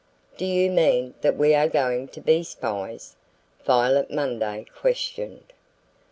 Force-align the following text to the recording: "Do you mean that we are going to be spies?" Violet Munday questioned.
"Do 0.35 0.45
you 0.47 0.71
mean 0.71 1.13
that 1.21 1.37
we 1.37 1.53
are 1.53 1.67
going 1.69 2.07
to 2.07 2.21
be 2.21 2.41
spies?" 2.41 3.15
Violet 3.63 4.09
Munday 4.09 4.65
questioned. 4.75 5.53